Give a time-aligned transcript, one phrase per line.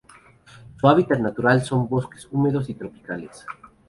[0.79, 3.45] Su hábitat natural son bosques húmedos tropicales